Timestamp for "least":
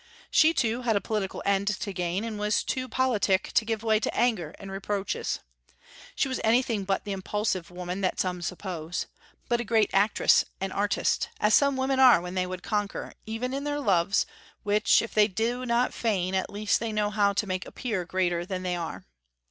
16.49-16.79